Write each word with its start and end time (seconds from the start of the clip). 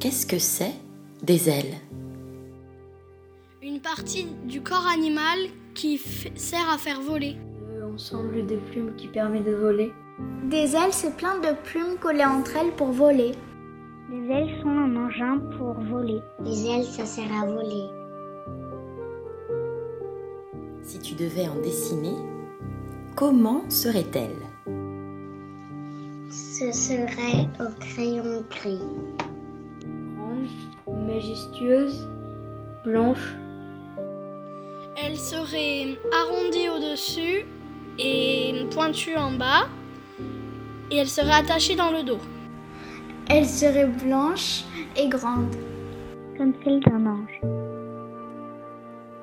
Qu'est-ce 0.00 0.24
que 0.24 0.38
c'est 0.38 0.72
des 1.22 1.50
ailes? 1.50 1.74
Une 3.62 3.80
partie 3.80 4.28
du 4.46 4.62
corps 4.62 4.86
animal 4.90 5.38
qui 5.74 5.98
sert 5.98 6.70
à 6.70 6.78
faire 6.78 7.02
voler. 7.02 7.36
L'ensemble 7.78 8.46
des 8.46 8.56
plumes 8.56 8.94
qui 8.96 9.08
permet 9.08 9.40
de 9.40 9.52
voler. 9.52 9.92
Des 10.44 10.74
ailes, 10.74 10.92
c'est 10.92 11.14
plein 11.18 11.38
de 11.40 11.54
plumes 11.64 11.98
collées 12.00 12.24
entre 12.24 12.56
elles 12.56 12.72
pour 12.76 12.92
voler. 12.92 13.32
Les 14.10 14.32
ailes 14.32 14.62
sont 14.62 14.70
un 14.70 14.96
engin 14.96 15.38
pour 15.58 15.74
voler. 15.74 16.20
Les 16.42 16.66
ailes, 16.66 16.86
ça 16.86 17.04
sert 17.04 17.30
à 17.34 17.44
voler. 17.44 17.84
Si 20.82 20.98
tu 21.00 21.14
devais 21.14 21.46
en 21.46 21.60
dessiner, 21.60 22.16
comment 23.16 23.68
serait-elle 23.68 24.36
Ce 26.30 26.72
serait 26.72 27.50
au 27.60 27.68
crayon 27.78 28.42
gris. 28.48 28.80
Majestueuse, 31.10 32.08
blanche. 32.84 33.34
Elle 34.96 35.16
serait 35.16 35.98
arrondie 36.12 36.68
au-dessus 36.68 37.46
et 37.98 38.54
pointue 38.72 39.16
en 39.16 39.32
bas. 39.32 39.66
Et 40.92 40.98
elle 40.98 41.08
serait 41.08 41.32
attachée 41.32 41.74
dans 41.74 41.90
le 41.90 42.04
dos. 42.04 42.20
Elle 43.28 43.46
serait 43.46 43.88
blanche 43.88 44.62
et 44.96 45.08
grande. 45.08 45.52
Comme 46.38 46.52
celle 46.62 46.78
d'un 46.78 47.04
ange. 47.06 47.40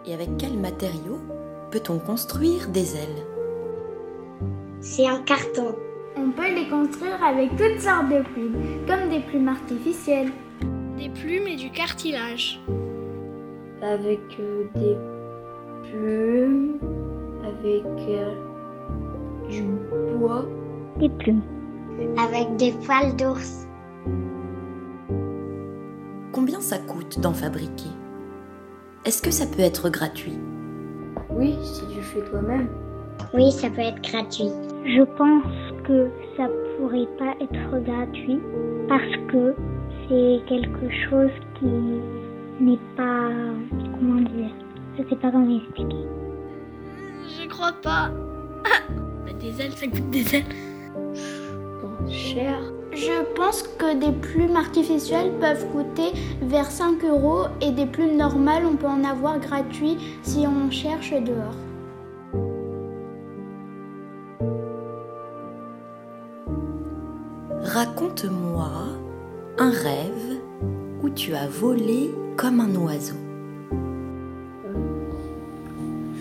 Et 0.05 0.13
avec 0.13 0.29
quel 0.37 0.57
matériau 0.57 1.21
peut-on 1.71 1.99
construire 1.99 2.67
des 2.67 2.97
ailes? 2.97 3.23
C'est 4.81 5.09
en 5.09 5.23
carton. 5.23 5.73
On 6.17 6.31
peut 6.31 6.53
les 6.53 6.67
construire 6.67 7.23
avec 7.23 7.51
toutes 7.51 7.79
sortes 7.79 8.09
de 8.09 8.23
plumes, 8.33 8.85
comme 8.85 9.09
des 9.09 9.21
plumes 9.21 9.47
artificielles. 9.47 10.31
Des 11.07 11.13
plumes 11.21 11.47
et 11.47 11.55
du 11.55 11.69
cartilage. 11.69 12.59
Avec 13.81 14.19
euh, 14.41 14.65
des 14.75 14.97
plumes, 15.89 16.79
avec 17.45 17.85
euh, 18.09 18.33
du 19.49 19.63
bois. 20.17 20.43
Des 20.99 21.07
plumes. 21.07 21.43
Avec 22.17 22.57
des 22.57 22.73
poils 22.85 23.15
d'ours. 23.15 23.65
Combien 26.33 26.59
ça 26.59 26.77
coûte 26.77 27.21
d'en 27.21 27.33
fabriquer? 27.33 27.91
Est-ce 29.05 29.21
que 29.21 29.31
ça 29.31 29.45
peut 29.45 29.61
être 29.61 29.89
gratuit? 29.89 30.37
Oui, 31.29 31.55
si 31.63 31.87
tu 31.87 32.01
fais 32.01 32.21
toi-même. 32.29 32.67
Oui, 33.33 33.53
ça 33.53 33.69
peut 33.69 33.79
être 33.79 34.01
gratuit. 34.01 34.51
Je 34.83 35.03
pense 35.17 35.83
que 35.85 36.09
ça 36.35 36.49
pourrait 36.77 37.07
pas 37.17 37.33
être 37.39 37.81
gratuit 37.85 38.41
parce 38.89 39.15
que 39.31 39.55
c'est 40.07 40.41
quelque 40.47 40.89
chose 41.09 41.31
qui 41.59 41.65
n'est 42.63 42.79
pas. 42.95 43.29
Comment 43.99 44.21
dire 44.21 44.51
Je 44.97 45.03
sais 45.09 45.15
pas 45.15 45.31
comment 45.31 45.57
expliquer. 45.57 46.05
Je 47.39 47.47
crois 47.47 47.73
pas. 47.81 48.11
Bah, 49.25 49.33
des 49.39 49.61
ailes, 49.61 49.73
ça 49.73 49.87
coûte 49.87 50.09
des 50.09 50.35
ailes. 50.35 50.45
Bon, 51.81 52.09
cher. 52.09 52.57
Je 52.93 53.23
pense 53.35 53.63
que 53.63 53.99
des 53.99 54.11
plumes 54.11 54.55
artificielles 54.55 55.31
peuvent 55.39 55.67
coûter 55.71 56.13
vers 56.41 56.71
5 56.71 57.03
euros 57.03 57.43
et 57.61 57.71
des 57.71 57.85
plumes 57.85 58.17
normales, 58.17 58.63
on 58.65 58.75
peut 58.75 58.87
en 58.87 59.03
avoir 59.03 59.39
gratuit 59.39 59.97
si 60.23 60.47
on 60.47 60.71
cherche 60.71 61.11
dehors. 61.11 61.53
Raconte-moi 67.61 69.06
un 69.59 69.71
rêve 69.71 70.39
où 71.01 71.09
tu 71.09 71.33
as 71.33 71.47
volé 71.47 72.11
comme 72.35 72.59
un 72.59 72.75
oiseau. 72.75 73.15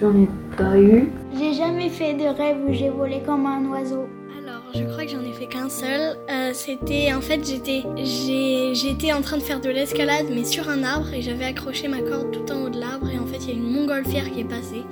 J'en 0.01 0.11
ai 0.11 0.29
pas 0.57 0.79
eu. 0.79 1.11
J'ai 1.39 1.53
jamais 1.55 1.91
fait 1.91 2.15
de 2.15 2.25
rêve 2.25 2.57
où 2.67 2.73
j'ai 2.73 2.89
volé 2.89 3.21
comme 3.25 3.45
un 3.47 3.65
oiseau. 3.71 4.07
Alors, 4.43 4.63
je 4.75 4.85
crois 4.85 5.05
que 5.05 5.11
j'en 5.11 5.23
ai 5.23 5.33
fait 5.33 5.47
qu'un 5.47 5.69
seul. 5.69 6.17
Euh, 6.31 6.51
C'était, 6.55 7.13
en 7.13 7.21
fait, 7.21 7.41
j'étais, 7.45 9.13
en 9.13 9.21
train 9.21 9.37
de 9.37 9.43
faire 9.43 9.61
de 9.61 9.69
l'escalade, 9.69 10.27
mais 10.31 10.45
sur 10.45 10.69
un 10.71 10.83
arbre, 10.83 11.13
et 11.13 11.21
j'avais 11.21 11.45
accroché 11.45 11.89
ma 11.89 12.01
corde 12.01 12.31
tout 12.31 12.51
en 12.53 12.65
haut 12.65 12.71
de 12.71 12.81
l'arbre, 12.81 13.09
et 13.11 13.19
en 13.19 13.27
fait, 13.27 13.39
il 13.39 13.49
y 13.49 13.53
a 13.53 13.55
une 13.55 13.71
montgolfière 13.71 14.31
qui 14.31 14.41
est 14.41 14.45
passée. 14.45 14.85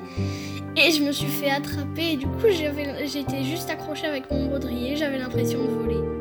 Et 0.77 0.91
je 0.91 1.03
me 1.03 1.12
suis 1.12 1.28
fait 1.28 1.50
attraper, 1.50 2.12
et 2.12 2.16
du 2.16 2.27
coup, 2.27 2.49
j'étais 2.49 3.44
juste 3.44 3.71
accrochée 3.71 4.06
avec 4.06 4.31
mon 4.31 4.47
baudrier, 4.47 4.97
j'avais 4.97 5.19
l'impression 5.19 5.60
de 5.62 5.71
voler. 5.71 6.14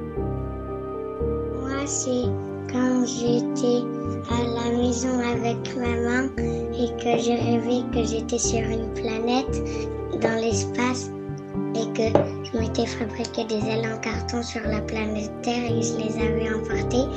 C'est 1.86 2.30
quand 2.72 3.06
j'étais 3.06 3.84
à 4.32 4.42
la 4.42 4.78
maison 4.78 5.20
avec 5.20 5.76
maman 5.76 6.30
et 6.38 6.88
que 6.96 7.22
j'ai 7.22 7.36
rêvé 7.36 7.84
que 7.94 8.04
j'étais 8.04 8.38
sur 8.38 8.60
une 8.60 8.94
planète 8.94 9.62
dans 10.22 10.36
l'espace 10.40 11.12
et 11.76 11.86
que 11.94 12.18
je 12.46 12.58
m'étais 12.58 12.86
fabriqué 12.86 13.44
des 13.46 13.68
ailes 13.68 13.92
en 13.94 13.98
carton 14.00 14.42
sur 14.42 14.62
la 14.62 14.80
planète 14.80 15.32
Terre 15.42 15.72
et 15.72 15.82
je 15.82 15.98
les 15.98 16.16
avais 16.16 16.54
emportées. 16.54 17.10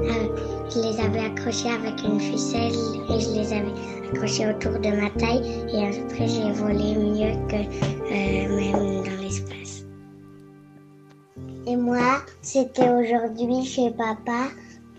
Euh, 0.00 0.28
je 0.70 0.80
les 0.80 1.00
avais 1.00 1.26
accrochées 1.26 1.70
avec 1.70 2.00
une 2.04 2.20
ficelle 2.20 2.74
et 3.10 3.20
je 3.20 3.30
les 3.30 3.52
avais 3.52 3.74
accrochées 4.12 4.48
autour 4.48 4.78
de 4.78 5.00
ma 5.00 5.10
taille 5.18 5.42
et 5.72 5.84
après 5.84 6.28
j'ai 6.28 6.52
volé 6.52 6.94
mieux 6.94 7.34
que 7.48 7.56
euh, 7.56 8.56
même 8.56 9.02
dans 9.02 9.22
l'espace. 9.22 9.55
Et 11.76 11.78
moi, 11.78 12.22
c'était 12.40 12.88
aujourd'hui 12.88 13.62
chez 13.62 13.90
papa 13.90 14.46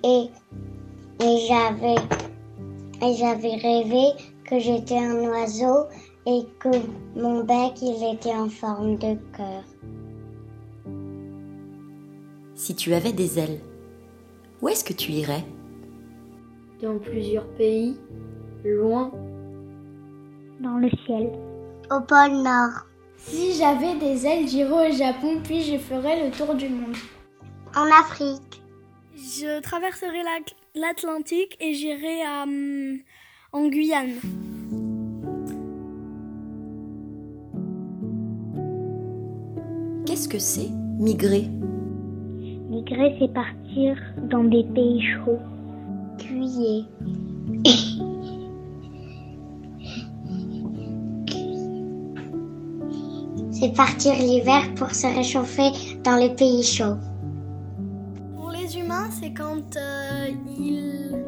et, 0.03 0.25
et 1.23 1.37
j'avais 1.47 1.95
et 3.01 3.15
j'avais 3.15 3.55
rêvé 3.55 4.11
que 4.47 4.59
j'étais 4.59 4.99
un 4.99 5.27
oiseau 5.27 5.87
et 6.27 6.43
que 6.59 6.69
mon 7.15 7.43
bec 7.43 7.81
il 7.81 8.13
était 8.13 8.35
en 8.35 8.49
forme 8.49 8.97
de 8.97 9.17
cœur. 9.35 9.63
Si 12.53 12.75
tu 12.75 12.93
avais 12.93 13.13
des 13.13 13.39
ailes, 13.39 13.59
où 14.61 14.69
est-ce 14.69 14.83
que 14.83 14.93
tu 14.93 15.11
irais? 15.13 15.45
Dans 16.83 16.99
plusieurs 16.99 17.47
pays, 17.55 17.97
loin. 18.63 19.11
Dans 20.59 20.77
le 20.77 20.89
ciel. 21.05 21.31
Au 21.89 22.01
pôle 22.01 22.43
Nord, 22.43 22.85
Si 23.17 23.53
j'avais 23.53 23.95
des 23.95 24.25
ailes, 24.25 24.47
j'irais 24.47 24.89
au 24.89 24.95
Japon, 24.95 25.39
puis 25.43 25.61
je 25.61 25.77
ferais 25.77 26.23
le 26.25 26.31
tour 26.31 26.53
du 26.55 26.69
monde. 26.69 26.95
en 27.75 27.85
Afrique, 28.01 28.61
Je 29.15 29.59
traverserai 29.61 30.23
la- 30.23 30.79
l'Atlantique 30.87 31.57
et 31.59 31.73
j'irai 31.73 32.21
à, 32.23 32.43
hum, 32.43 32.97
en 33.51 33.67
Guyane. 33.67 34.13
Qu'est-ce 40.05 40.27
que 40.29 40.39
c'est 40.39 40.69
migrer? 40.99 41.47
Migrer, 42.69 43.15
c'est 43.19 43.33
partir 43.33 43.97
dans 44.29 44.43
des 44.43 44.63
pays 44.63 45.01
chauds. 45.01 45.39
cuillé. 46.17 46.83
C'est 53.59 53.73
partir 53.73 54.13
l'hiver 54.13 54.61
pour 54.75 54.91
se 54.91 55.07
réchauffer 55.07 55.71
dans 56.03 56.15
les 56.15 56.29
pays 56.29 56.61
chauds. 56.61 56.97
Pour 58.35 58.51
les 58.51 58.77
humains, 58.77 59.09
c'est 59.19 59.33
quand 59.33 59.75
euh, 59.75 60.27
il, 60.59 61.23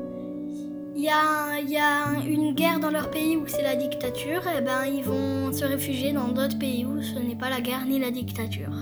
y, 0.96 1.10
a, 1.10 2.20
une 2.24 2.54
guerre 2.54 2.80
dans 2.80 2.92
leur 2.92 3.10
pays 3.10 3.36
où 3.36 3.46
c'est 3.48 3.64
la 3.64 3.76
dictature, 3.76 4.44
et 4.48 4.62
ben 4.62 4.86
ils 4.86 5.04
vont 5.04 5.52
se 5.52 5.66
réfugier 5.66 6.14
dans 6.14 6.28
d'autres 6.28 6.60
pays 6.60 6.86
où 6.86 7.02
ce 7.02 7.18
n'est 7.18 7.36
pas 7.36 7.50
la 7.50 7.62
guerre 7.62 7.86
ni 7.88 7.98
la 7.98 8.12
dictature. 8.12 8.76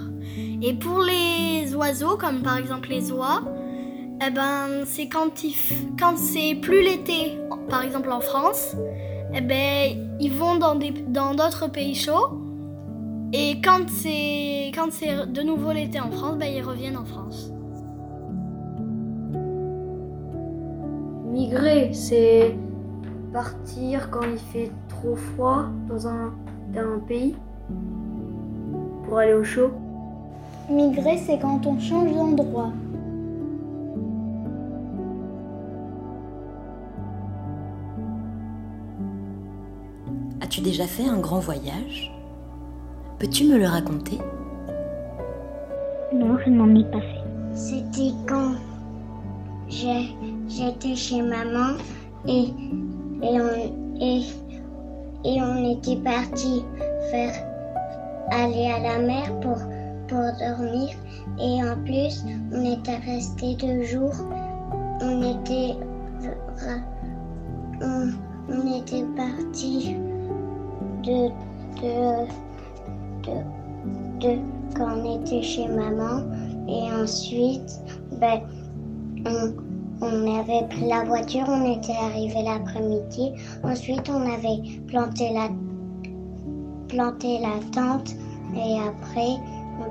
Et 0.62 0.74
pour 0.74 1.00
les 1.00 1.74
oiseaux, 1.74 2.18
comme 2.18 2.42
par 2.42 2.58
exemple 2.58 2.90
les 2.90 3.14
oies, 3.14 3.44
eh 4.26 4.30
ben 4.30 4.84
c'est 4.86 5.08
quand 5.08 5.32
quand 5.98 6.18
c'est 6.18 6.56
plus 6.56 6.82
l'été, 6.82 7.40
par 7.70 7.84
exemple 7.84 8.12
en 8.12 8.20
France, 8.20 8.76
eh 9.34 9.40
ben 9.40 10.18
ils 10.20 10.34
vont 10.34 10.58
dans 10.58 10.78
dans 11.08 11.34
d'autres 11.34 11.72
pays 11.72 11.96
chauds. 11.96 12.47
Et 13.34 13.60
quand 13.62 13.90
c'est 13.90 14.72
quand 14.74 14.90
c'est 14.92 15.28
de 15.28 15.42
nouveau 15.42 15.74
l'été 15.74 16.00
en 16.00 16.10
France, 16.10 16.38
ben 16.38 16.52
ils 16.52 16.64
reviennent 16.64 16.98
en 16.98 17.04
France. 17.04 17.52
Migrer, 21.26 21.94
c'est 21.94 22.56
partir 23.34 24.10
quand 24.10 24.24
il 24.24 24.40
fait 24.40 24.72
trop 24.88 25.16
froid 25.16 25.66
dans 25.90 26.08
un, 26.08 26.34
dans 26.74 26.96
un 26.96 27.00
pays 27.00 27.36
pour 29.04 29.18
aller 29.18 29.34
au 29.34 29.44
chaud. 29.44 29.72
Migrer, 30.70 31.18
c'est 31.18 31.38
quand 31.38 31.66
on 31.68 31.78
change 31.80 32.14
d'endroit. 32.14 32.72
As-tu 40.42 40.62
déjà 40.62 40.88
fait 40.88 41.06
un 41.06 41.20
grand 41.20 41.40
voyage? 41.40 42.17
Peux-tu 43.20 43.46
me 43.46 43.58
le 43.58 43.66
raconter? 43.66 44.20
Non, 46.14 46.38
je 46.46 46.52
n'en 46.52 46.76
ai 46.76 46.84
pas 46.86 47.02
fait. 47.02 47.24
C'était 47.56 48.12
quand 48.28 48.54
j'étais 49.68 50.96
chez 50.96 51.24
maman 51.24 51.78
et, 52.28 52.50
et, 53.24 53.42
on, 53.42 54.00
et, 54.00 54.22
et 55.26 55.42
on 55.42 55.72
était 55.72 55.96
parti 55.98 56.64
faire 57.10 57.34
aller 58.30 58.68
à 58.68 58.80
la 58.80 59.00
mer 59.00 59.40
pour, 59.40 59.58
pour 60.08 60.24
dormir. 60.40 60.90
Et 61.40 61.64
en 61.64 61.76
plus, 61.86 62.24
on 62.54 62.64
était 62.72 62.98
resté 62.98 63.56
deux 63.56 63.84
jours. 63.84 64.16
On 65.02 65.42
était, 65.42 65.76
on, 67.82 68.12
on 68.50 68.78
était 68.80 69.06
parti 69.16 69.96
de, 71.04 71.30
de, 71.82 72.28
de, 73.28 74.26
de, 74.28 74.40
quand 74.76 74.98
on 74.98 75.24
était 75.24 75.42
chez 75.42 75.68
maman. 75.68 76.24
Et 76.68 76.92
ensuite, 77.02 77.80
ben, 78.20 78.42
on, 79.26 79.54
on 80.02 80.40
avait 80.40 80.68
pris 80.68 80.88
la 80.88 81.04
voiture, 81.04 81.46
on 81.48 81.66
était 81.80 81.94
arrivé 81.94 82.44
l'après-midi. 82.44 83.34
Ensuite, 83.64 84.10
on 84.10 84.22
avait 84.22 84.62
planté 84.88 85.34
la, 85.34 85.50
planté 86.88 87.40
la 87.40 87.60
tente 87.72 88.16
et 88.56 88.80
après, 88.80 89.38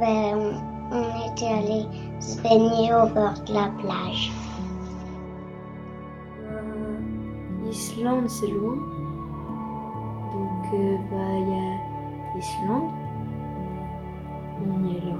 ben, 0.01 0.37
on, 0.37 0.97
on 0.97 1.33
était 1.33 1.47
allé 1.47 1.87
se 2.21 2.41
baigner 2.43 2.93
au 2.95 3.07
bord 3.15 3.35
de 3.47 3.55
la 3.55 3.71
plage. 3.81 4.33
Euh, 6.45 6.99
L'Islande, 7.65 8.29
c'est 8.29 8.49
loin. 8.49 8.77
Donc, 10.33 10.75
euh, 10.75 10.97
bah, 11.11 11.17
il 11.39 11.49
y 11.49 11.55
a 11.55 12.37
l'Islande. 12.37 13.06
On 14.61 14.87
y 14.87 14.97
est 14.97 15.01
là. 15.01 15.17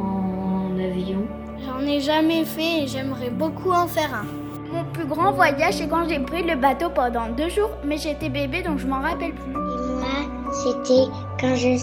En 0.00 0.78
avion. 0.78 1.26
J'en 1.64 1.80
ai 1.80 2.00
jamais 2.00 2.44
fait 2.44 2.84
et 2.84 2.86
j'aimerais 2.86 3.30
beaucoup 3.30 3.70
en 3.70 3.86
faire 3.86 4.12
un. 4.14 4.26
Mon 4.72 4.84
plus 4.92 5.04
grand 5.06 5.32
voyage, 5.32 5.74
c'est 5.74 5.88
quand 5.88 6.08
j'ai 6.08 6.18
pris 6.18 6.42
le 6.42 6.56
bateau 6.56 6.88
pendant 6.90 7.28
deux 7.28 7.50
jours, 7.50 7.70
mais 7.84 7.98
j'étais 7.98 8.30
bébé 8.30 8.62
donc 8.62 8.78
je 8.78 8.86
m'en 8.86 9.00
rappelle 9.00 9.34
plus. 9.34 9.52
Et 9.52 9.94
moi, 10.00 10.50
c'était 10.64 11.10
quand 11.38 11.54
je 11.54 11.76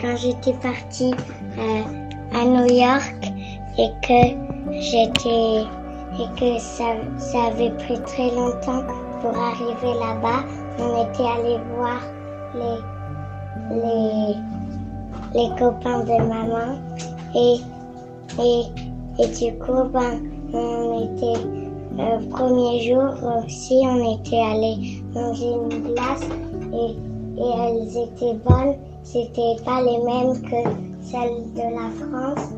quand 0.00 0.16
j'étais 0.16 0.54
partie 0.54 1.12
euh, 1.58 1.82
à 2.34 2.44
New 2.44 2.72
York 2.72 3.16
et 3.78 3.90
que 4.02 4.80
j'étais 4.80 5.66
et 6.18 6.28
que 6.38 6.58
ça, 6.58 6.94
ça 7.18 7.44
avait 7.44 7.70
pris 7.70 8.00
très 8.02 8.30
longtemps 8.30 8.84
pour 9.20 9.36
arriver 9.36 9.94
là-bas. 9.98 10.44
On 10.78 11.04
était 11.04 11.24
allé 11.24 11.58
voir 11.76 12.00
les, 12.54 12.78
les, 13.76 14.34
les 15.34 15.48
copains 15.58 16.00
de 16.00 16.18
maman 16.26 16.78
et, 17.34 17.56
et, 18.40 18.62
et 19.18 19.28
du 19.28 19.58
coup, 19.58 19.84
ben, 19.92 20.20
on 20.52 21.04
était, 21.04 21.40
le 21.96 22.28
premier 22.28 22.80
jour 22.80 23.14
aussi, 23.38 23.82
on 23.84 24.18
était 24.18 24.40
allé 24.40 25.02
manger 25.14 25.52
une 25.52 25.92
glace 25.94 26.26
et, 26.72 27.40
et 27.40 27.50
elles 27.58 27.88
étaient 27.88 28.38
bonnes. 28.44 28.76
C'était 29.02 29.56
pas 29.64 29.80
les 29.82 29.98
mêmes 29.98 30.40
que 30.42 30.68
celles 31.02 31.52
de 31.54 31.66
la 31.74 31.90
France. 32.06 32.50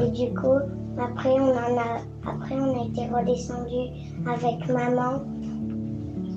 Et 0.00 0.08
du 0.10 0.34
coup, 0.34 0.58
après, 1.00 1.30
on 1.30 1.50
en 1.50 1.78
a, 1.78 2.00
après, 2.26 2.56
on 2.60 2.88
était 2.88 3.06
redescendu 3.06 3.92
avec 4.26 4.68
maman 4.68 5.20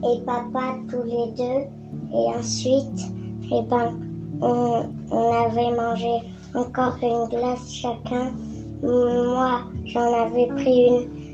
et 0.03 0.21
papa 0.25 0.75
tous 0.89 1.03
les 1.03 1.31
deux. 1.37 1.67
Et 2.13 2.37
ensuite, 2.37 3.11
eh 3.51 3.61
ben, 3.69 4.10
on, 4.41 4.89
on 5.11 5.33
avait 5.33 5.71
mangé 5.75 6.21
encore 6.55 6.97
une 7.01 7.27
glace 7.29 7.71
chacun. 7.71 8.33
Moi, 8.81 9.61
j'en 9.85 10.13
avais 10.13 10.47
pris 10.47 10.87
une 10.87 11.31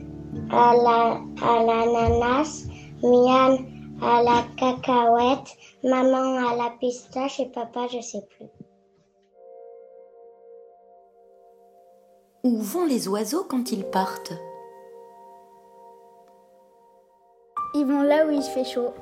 à 0.52 0.74
la 0.76 1.22
à 1.42 1.64
l'ananas, 1.64 2.66
Mian 3.02 3.58
à 4.02 4.22
la 4.22 4.44
cacahuète, 4.58 5.56
maman 5.84 6.50
à 6.50 6.56
la 6.56 6.72
pistache 6.80 7.40
et 7.40 7.48
papa, 7.48 7.88
je 7.88 8.02
sais 8.02 8.24
plus. 8.30 8.48
Où 12.44 12.62
vont 12.62 12.86
les 12.86 13.08
oiseaux 13.08 13.44
quand 13.44 13.72
ils 13.72 13.86
partent? 13.86 14.34
Ils 17.74 17.86
vont 17.86 18.04
là 18.04 18.26
où 18.26 18.32
il 18.32 18.44
fait 18.44 18.64
chaud. 18.64 18.94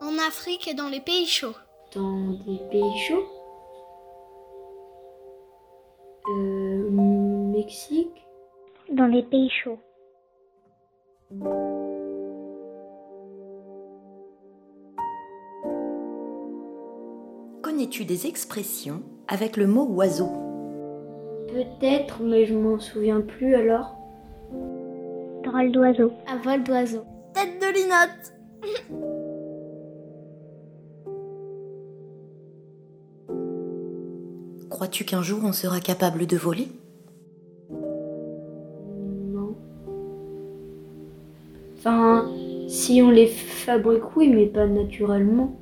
En 0.00 0.18
Afrique 0.26 0.68
et 0.68 0.74
dans 0.74 0.88
les 0.88 1.00
pays 1.00 1.26
chauds. 1.26 1.54
Dans 1.94 2.32
des 2.46 2.58
pays 2.70 2.98
chauds 3.06 3.26
euh, 6.28 6.90
Mexique 7.52 8.26
Dans 8.90 9.06
les 9.06 9.22
pays 9.22 9.48
chauds. 9.50 9.78
Connais-tu 17.62 18.04
des 18.04 18.26
expressions 18.26 19.02
avec 19.28 19.56
le 19.56 19.66
mot 19.68 19.86
oiseau? 19.86 20.30
Peut-être, 21.48 22.22
mais 22.22 22.46
je 22.46 22.56
m'en 22.56 22.80
souviens 22.80 23.20
plus 23.20 23.54
alors. 23.54 23.94
Drôle 25.44 25.70
d'oiseau. 25.70 26.12
À 26.26 26.38
vol 26.38 26.64
d'oiseau. 26.64 27.04
Tête 27.34 27.60
de 27.60 27.72
linotte. 27.72 29.10
Crois-tu 34.74 35.04
qu'un 35.04 35.22
jour 35.22 35.38
on 35.44 35.52
sera 35.52 35.78
capable 35.78 36.26
de 36.26 36.36
voler? 36.36 36.66
Non. 37.70 39.54
Enfin, 41.78 42.28
si 42.66 43.00
on 43.00 43.10
les 43.10 43.28
fabrique, 43.28 44.16
oui, 44.16 44.30
mais 44.30 44.46
pas 44.46 44.66
naturellement. 44.66 45.54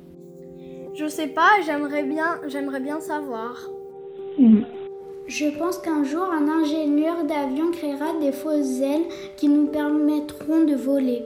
Je 0.95 1.07
sais 1.07 1.27
pas, 1.27 1.47
j'aimerais 1.63 2.01
bien, 2.01 2.41
j'aimerais 2.47 2.79
bien 2.79 2.99
savoir. 2.99 3.69
Mhm. 4.39 4.65
Je 5.27 5.45
pense 5.59 5.77
qu'un 5.77 6.03
jour, 6.03 6.23
un 6.23 6.49
ingénieur 6.49 7.23
d'avion 7.23 7.69
créera 7.69 8.19
des 8.19 8.31
fausses 8.31 8.79
ailes 8.79 9.05
qui 9.37 9.47
nous 9.47 9.67
permettront 9.67 10.63
de 10.63 10.73
voler. 10.73 11.21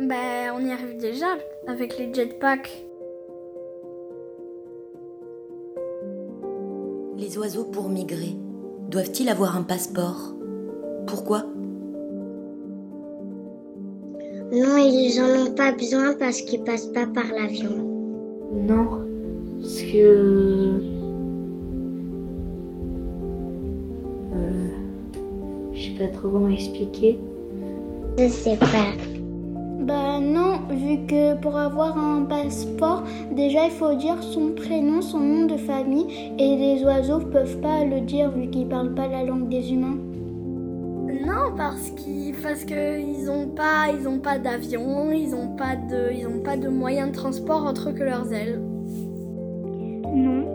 Ben, 0.00 0.52
on 0.52 0.66
y 0.66 0.72
arrive 0.72 0.96
déjà 0.98 1.28
avec 1.68 1.96
les 1.96 2.12
jetpacks. 2.12 2.84
Les 7.26 7.36
oiseaux 7.38 7.64
pour 7.64 7.88
migrer 7.88 8.36
doivent-ils 8.88 9.28
avoir 9.28 9.56
un 9.56 9.64
passeport? 9.64 10.32
Pourquoi? 11.08 11.42
Non, 14.52 14.76
ils 14.76 15.20
en 15.20 15.48
ont 15.48 15.52
pas 15.52 15.72
besoin 15.72 16.14
parce 16.16 16.40
qu'ils 16.40 16.62
passent 16.62 16.86
pas 16.86 17.04
par 17.04 17.24
l'avion. 17.36 17.84
Non, 18.54 19.00
parce 19.60 19.82
que. 19.82 20.78
Euh, 24.32 24.68
je 25.72 25.82
sais 25.82 25.98
pas 25.98 26.16
trop 26.16 26.28
comment 26.28 26.48
expliquer. 26.48 27.18
Je 28.18 28.28
sais 28.28 28.56
pas. 28.56 29.15
Bah 29.86 30.18
non, 30.20 30.58
vu 30.68 31.06
que 31.06 31.36
pour 31.36 31.56
avoir 31.56 31.96
un 31.96 32.24
passeport, 32.24 33.04
déjà 33.30 33.66
il 33.66 33.70
faut 33.70 33.94
dire 33.94 34.20
son 34.20 34.50
prénom, 34.50 35.00
son 35.00 35.20
nom 35.20 35.46
de 35.46 35.56
famille, 35.56 36.32
et 36.40 36.56
les 36.56 36.82
oiseaux 36.82 37.20
peuvent 37.20 37.60
pas 37.60 37.84
le 37.84 38.00
dire 38.00 38.32
vu 38.32 38.50
qu'ils 38.50 38.66
parlent 38.66 38.96
pas 38.96 39.06
la 39.06 39.22
langue 39.22 39.48
des 39.48 39.72
humains. 39.72 39.98
Non, 41.24 41.54
parce 41.56 41.90
qu'ils, 41.90 42.34
parce 42.42 42.64
que 42.64 42.98
ils 42.98 43.30
ont 43.30 43.46
pas, 43.46 43.86
ils 43.96 44.08
ont 44.08 44.18
pas 44.18 44.38
d'avion, 44.38 45.12
ils 45.12 45.32
ont 45.36 45.54
pas 45.56 45.76
de, 45.76 46.12
ils 46.18 46.26
ont 46.26 46.42
pas 46.42 46.56
de 46.56 46.68
moyens 46.68 47.10
de 47.10 47.14
transport 47.14 47.64
autre 47.64 47.92
que 47.92 48.02
leurs 48.02 48.32
ailes. 48.32 48.60
Non. 50.16 50.46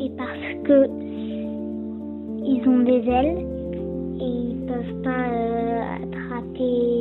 Et 0.00 0.10
parce 0.18 0.64
que 0.64 0.88
ils 2.42 2.68
ont 2.68 2.80
des 2.80 3.08
ailes 3.08 3.46
et 4.18 4.24
ils 4.24 4.66
peuvent 4.66 5.02
pas 5.04 5.28
euh, 5.30 5.82
attraper 6.02 6.99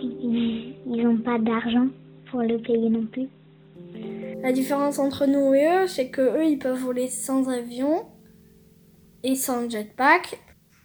ils 0.00 0.74
n'ont 0.86 1.18
pas 1.18 1.38
d'argent 1.38 1.88
pour 2.30 2.40
le 2.40 2.58
payer 2.58 2.88
non 2.88 3.06
plus. 3.06 3.28
La 4.42 4.52
différence 4.52 4.98
entre 4.98 5.26
nous 5.26 5.54
et 5.54 5.66
eux, 5.66 5.86
c'est 5.86 6.08
que 6.08 6.20
eux, 6.20 6.46
ils 6.46 6.58
peuvent 6.58 6.78
voler 6.78 7.08
sans 7.08 7.48
avion 7.48 8.06
et 9.22 9.34
sans 9.34 9.70
jetpack, 9.70 10.38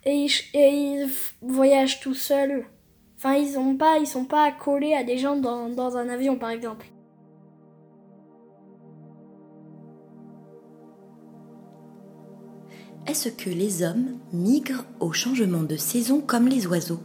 et 0.05 0.13
ils, 0.13 0.31
et 0.53 0.69
ils 0.69 1.08
f- 1.08 1.34
voyagent 1.41 2.00
tout 2.00 2.13
seuls. 2.13 2.65
Enfin, 3.17 3.34
ils 3.34 3.60
ont 3.60 3.75
pas, 3.75 3.98
ils 4.00 4.08
sont 4.08 4.24
pas 4.24 4.50
collés 4.51 4.93
à 4.93 5.03
des 5.03 5.17
gens 5.17 5.36
dans, 5.36 5.67
dans 5.67 5.98
un 5.98 6.08
avion, 6.08 6.38
par 6.38 6.51
exemple. 6.51 6.88
Est-ce 13.08 13.29
que 13.29 13.50
les 13.50 13.84
hommes 13.84 14.19
migrent 14.31 14.86
au 15.01 15.12
changement 15.12 15.63
de 15.63 15.75
saison 15.75 16.22
comme 16.22 16.48
les 16.48 16.65
oiseaux? 16.67 17.01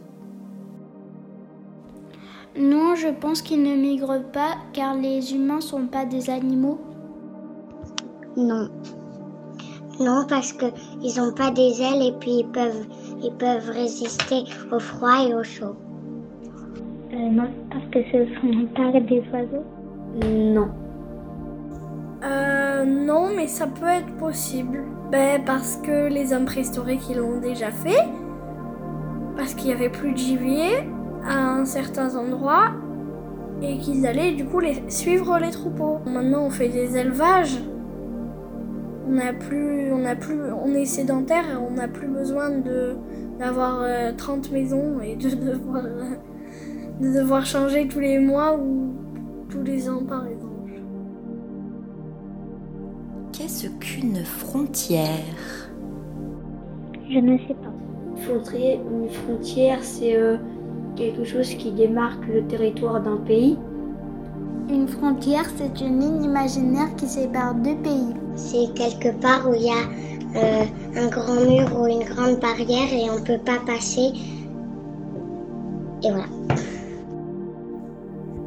Non, 2.57 2.95
je 2.95 3.09
pense 3.09 3.41
qu'ils 3.41 3.63
ne 3.63 3.75
migrent 3.75 4.23
pas 4.31 4.55
car 4.71 4.95
les 4.95 5.33
humains 5.35 5.59
sont 5.59 5.87
pas 5.87 6.05
des 6.05 6.29
animaux. 6.29 6.79
Non. 8.37 8.69
Non, 9.99 10.25
parce 10.27 10.53
que 10.53 10.65
ils 11.01 11.19
ont 11.19 11.33
pas 11.33 11.51
des 11.51 11.81
ailes 11.81 12.01
et 12.01 12.13
puis 12.19 12.39
ils 12.39 12.47
peuvent, 12.47 12.85
ils 13.21 13.33
peuvent 13.33 13.69
résister 13.69 14.43
au 14.71 14.79
froid 14.79 15.27
et 15.27 15.33
au 15.33 15.43
chaud. 15.43 15.75
Euh, 17.13 17.29
non, 17.29 17.49
parce 17.69 17.85
que 17.91 17.99
ce 18.11 18.25
sont 18.35 18.67
pas 18.75 18.99
des 19.01 19.23
oiseaux. 19.33 19.65
Non. 20.25 20.69
Euh, 22.23 22.85
non, 22.85 23.29
mais 23.35 23.47
ça 23.47 23.67
peut 23.67 23.85
être 23.85 24.15
possible. 24.17 24.83
Ben, 25.11 25.43
parce 25.45 25.77
que 25.77 26.07
les 26.07 26.33
hommes 26.33 26.45
préhistoriques, 26.45 27.09
ils 27.09 27.17
l'ont 27.17 27.39
déjà 27.39 27.71
fait. 27.71 28.07
Parce 29.35 29.53
qu'il 29.53 29.69
y 29.69 29.73
avait 29.73 29.89
plus 29.89 30.13
de 30.13 30.17
gibier 30.17 30.87
à 31.25 31.55
un 31.55 31.65
certain 31.65 32.15
endroit. 32.15 32.71
Et 33.61 33.77
qu'ils 33.77 34.05
allaient 34.05 34.33
du 34.33 34.45
coup 34.45 34.59
les, 34.59 34.83
suivre 34.89 35.39
les 35.39 35.51
troupeaux. 35.51 35.99
Maintenant, 36.05 36.45
on 36.45 36.49
fait 36.49 36.69
des 36.69 36.97
élevages. 36.97 37.59
On 39.07 39.11
n'a 39.11 39.33
plus, 39.33 39.91
on 39.93 40.03
a 40.05 40.15
plus, 40.15 40.39
on 40.51 40.73
est 40.73 40.85
sédentaire 40.85 41.43
et 41.51 41.55
on 41.55 41.71
n'a 41.71 41.87
plus 41.87 42.07
besoin 42.07 42.49
de 42.49 42.97
d'avoir 43.39 43.81
euh, 43.81 44.11
30 44.15 44.51
maisons 44.51 44.99
et 45.01 45.15
de 45.15 45.29
devoir, 45.51 45.83
euh, 45.85 46.15
de 47.01 47.13
devoir 47.13 47.45
changer 47.45 47.87
tous 47.87 47.99
les 47.99 48.19
mois 48.19 48.57
ou 48.57 48.93
tous 49.49 49.61
les 49.61 49.89
ans 49.89 50.03
par 50.03 50.25
exemple. 50.25 50.55
Qu'est-ce 53.31 53.67
qu'une 53.67 54.23
frontière? 54.23 55.09
Je 57.09 57.19
ne 57.19 57.37
sais 57.37 57.53
pas. 57.53 57.73
Frontière, 58.23 58.79
une 58.89 59.09
frontière, 59.09 59.83
c'est 59.83 60.15
euh, 60.15 60.37
quelque 60.95 61.23
chose 61.23 61.49
qui 61.55 61.71
démarque 61.71 62.25
le 62.27 62.43
territoire 62.47 63.01
d'un 63.01 63.17
pays. 63.17 63.57
Une 64.69 64.87
frontière, 64.87 65.45
c'est 65.57 65.79
une 65.81 65.99
ligne 65.99 66.23
imaginaire 66.23 66.95
qui 66.97 67.07
sépare 67.07 67.53
deux 67.55 67.75
pays. 67.75 68.13
C'est 68.35 68.73
quelque 68.73 69.09
part 69.21 69.47
où 69.49 69.53
il 69.53 69.63
y 69.63 69.69
a 69.69 69.83
euh, 70.35 70.65
un 70.97 71.07
grand 71.07 71.35
mur 71.35 71.79
ou 71.79 71.87
une 71.87 72.03
grande 72.03 72.39
barrière 72.39 72.91
et 72.91 73.09
on 73.09 73.19
ne 73.19 73.25
peut 73.25 73.43
pas 73.43 73.59
passer. 73.65 74.11
Et 76.03 76.11
voilà. 76.11 76.25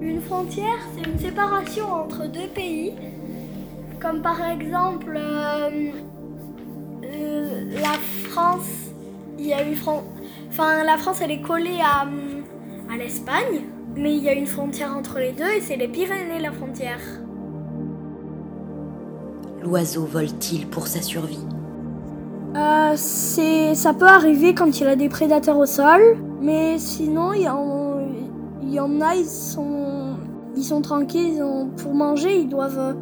Une 0.00 0.20
frontière, 0.20 0.78
c'est 0.94 1.08
une 1.08 1.18
séparation 1.18 1.86
entre 1.92 2.26
deux 2.26 2.48
pays, 2.54 2.94
comme 4.00 4.20
par 4.20 4.40
exemple 4.50 5.16
euh, 5.16 5.90
euh, 7.04 7.64
la 7.80 8.28
France. 8.28 8.68
Il 9.38 9.46
y 9.46 9.52
a 9.52 9.62
une 9.62 9.76
fron- 9.76 10.02
enfin 10.50 10.82
la 10.84 10.96
France, 10.98 11.20
elle 11.22 11.30
est 11.30 11.40
collée 11.40 11.78
à, 11.80 12.02
à 12.02 12.06
l'Espagne, 12.98 13.62
mais 13.96 14.14
il 14.16 14.22
y 14.22 14.28
a 14.28 14.34
une 14.34 14.46
frontière 14.46 14.94
entre 14.96 15.18
les 15.18 15.32
deux 15.32 15.48
et 15.56 15.60
c'est 15.60 15.76
les 15.76 15.88
Pyrénées 15.88 16.40
la 16.40 16.52
frontière. 16.52 17.00
L'oiseau 19.62 20.04
vole-t-il 20.04 20.66
pour 20.66 20.86
sa 20.86 21.00
survie? 21.02 21.44
Euh, 22.56 22.92
c'est, 22.96 23.74
ça 23.74 23.92
peut 23.94 24.06
arriver 24.06 24.54
quand 24.54 24.80
il 24.80 24.86
a 24.86 24.96
des 24.96 25.08
prédateurs 25.08 25.58
au 25.58 25.66
sol, 25.66 26.00
mais 26.40 26.78
sinon 26.78 27.32
il 27.32 27.42
y 27.42 27.48
en, 27.48 27.98
il 28.62 28.72
y 28.72 28.80
en 28.80 29.00
a, 29.00 29.14
ils 29.14 29.26
sont, 29.26 30.16
ils 30.56 30.64
sont 30.64 30.80
tranquilles, 30.80 31.34
ils 31.36 31.42
ont- 31.42 31.68
pour 31.76 31.94
manger, 31.94 32.40
ils 32.40 32.48
doivent, 32.48 32.96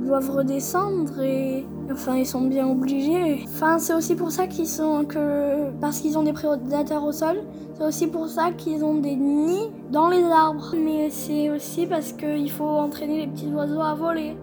ils 0.00 0.06
doivent 0.06 0.30
redescendre 0.30 1.20
et, 1.20 1.66
enfin, 1.92 2.16
ils 2.16 2.26
sont 2.26 2.42
bien 2.42 2.66
obligés. 2.68 3.44
Enfin, 3.44 3.78
c'est 3.78 3.94
aussi 3.94 4.14
pour 4.14 4.30
ça 4.30 4.46
qu'ils 4.46 4.66
sont 4.66 5.04
que, 5.04 5.70
parce 5.80 6.00
qu'ils 6.00 6.16
ont 6.16 6.22
des 6.22 6.32
prédateurs 6.32 7.04
au 7.04 7.12
sol, 7.12 7.36
c'est 7.76 7.84
aussi 7.84 8.06
pour 8.06 8.28
ça 8.28 8.52
qu'ils 8.52 8.82
ont 8.84 8.94
des 8.94 9.16
nids 9.16 9.70
dans 9.90 10.08
les 10.08 10.22
arbres. 10.24 10.74
Mais 10.76 11.10
c'est 11.10 11.50
aussi 11.50 11.86
parce 11.86 12.12
qu'il 12.12 12.50
faut 12.50 12.64
entraîner 12.64 13.20
les 13.20 13.26
petits 13.26 13.52
oiseaux 13.52 13.80
à 13.82 13.94
voler. 13.94 14.36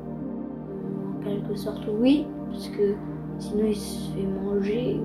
En 1.19 1.23
quelque 1.23 1.55
sorte, 1.55 1.81
oui, 1.99 2.25
parce 2.51 2.67
que 2.69 2.93
sinon 3.39 3.65
il 3.67 3.75
se 3.75 4.11
fait 4.11 4.27
manger. 4.45 4.99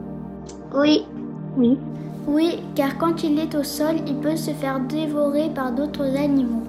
Oui, 0.74 1.04
Oui. 1.56 1.78
Oui, 2.26 2.58
car 2.74 2.98
quand 2.98 3.24
il 3.24 3.38
est 3.38 3.54
au 3.54 3.62
sol, 3.62 3.96
il 4.06 4.16
peut 4.16 4.36
se 4.36 4.50
faire 4.50 4.80
dévorer 4.80 5.48
par 5.48 5.72
d'autres 5.72 6.14
animaux. 6.14 6.64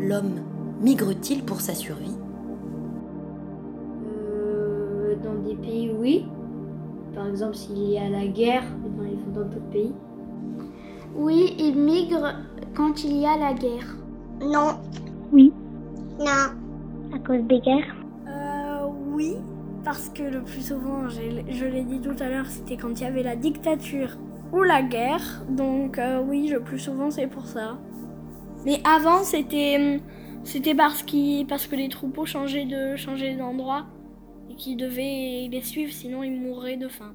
L'homme 0.00 0.40
migre-t-il 0.80 1.44
pour 1.44 1.60
sa 1.60 1.72
survie? 1.72 2.16
Exemple, 7.34 7.54
s'il 7.56 7.78
y 7.90 7.98
a 7.98 8.08
la 8.08 8.26
guerre, 8.26 8.64
eh 8.86 8.88
ben, 8.88 9.08
ils 9.12 9.18
vont 9.18 9.32
dans 9.42 9.48
d'autres 9.48 9.70
pays. 9.70 9.92
Oui, 11.14 11.54
il 11.58 11.76
migre 11.76 12.34
quand 12.74 13.04
il 13.04 13.16
y 13.18 13.26
a 13.26 13.36
la 13.36 13.52
guerre. 13.54 13.96
non, 14.40 14.78
Oui. 15.32 15.52
non, 16.18 16.50
À 17.14 17.18
cause 17.26 17.42
des 17.44 17.60
guerres. 17.60 17.94
Euh, 18.28 18.86
oui, 19.12 19.36
parce 19.84 20.08
que 20.08 20.22
le 20.22 20.42
plus 20.42 20.66
souvent, 20.66 21.08
je 21.08 21.64
l'ai 21.66 21.84
dit 21.84 22.00
tout 22.00 22.16
à 22.20 22.28
l'heure, 22.28 22.46
c'était 22.46 22.76
quand 22.76 23.00
il 23.00 23.04
y 23.04 23.06
avait 23.06 23.22
la 23.22 23.36
dictature 23.36 24.16
ou 24.52 24.62
la 24.62 24.82
guerre. 24.82 25.44
Donc 25.48 25.98
euh, 25.98 26.22
oui, 26.26 26.48
le 26.48 26.60
plus 26.60 26.78
souvent, 26.78 27.10
c'est 27.10 27.26
pour 27.26 27.46
ça. 27.46 27.78
Mais 28.64 28.80
avant, 28.84 29.22
c'était 29.24 30.00
c'était 30.44 30.74
parce, 30.74 31.02
qu'il- 31.02 31.46
parce 31.46 31.66
que 31.66 31.76
les 31.76 31.88
troupeaux 31.88 32.26
changeaient 32.26 32.66
de 32.66 32.96
changeaient 32.96 33.36
d'endroit 33.36 33.86
et 34.50 34.56
qu'ils 34.56 34.76
devaient 34.76 35.48
les 35.50 35.62
suivre, 35.62 35.92
sinon 35.92 36.22
ils 36.22 36.38
mourraient 36.40 36.76
de 36.76 36.88
faim. 36.88 37.14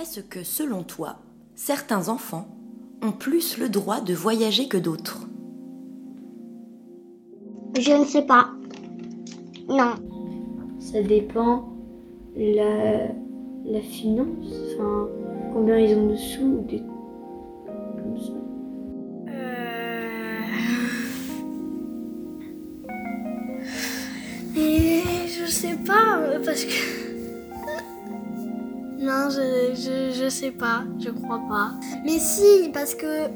Est-ce 0.00 0.20
que, 0.20 0.42
selon 0.42 0.82
toi, 0.84 1.16
certains 1.54 2.08
enfants 2.08 2.48
ont 3.02 3.12
plus 3.12 3.58
le 3.58 3.68
droit 3.68 4.00
de 4.00 4.14
voyager 4.14 4.68
que 4.68 4.78
d'autres? 4.78 5.26
Je 7.78 7.92
ne 7.92 8.04
sais 8.04 8.22
pas. 8.22 8.50
Non, 9.68 9.94
Ça 10.78 11.02
dépend 11.02 11.68
la, 12.36 13.08
la 13.64 13.80
finance, 13.80 14.52
enfin, 14.74 15.08
combien 15.52 15.78
ils 15.78 15.96
ont 15.96 16.08
de 16.08 16.16
sous, 16.16 16.42
ou 16.42 16.64
des 16.68 16.82
comme 17.98 18.18
ça. 18.18 18.32
Et 24.56 25.02
je 25.28 25.50
sais 25.50 25.76
pas, 25.86 26.18
euh, 26.18 26.44
parce 26.44 26.64
que. 26.64 27.11
Non, 29.02 29.28
je, 29.30 29.74
je, 29.74 30.22
je 30.24 30.28
sais 30.28 30.50
pas, 30.52 30.84
je 30.98 31.10
crois 31.10 31.40
pas. 31.48 31.70
Mais 32.04 32.18
si, 32.18 32.70
parce 32.72 32.94
que. 32.94 33.28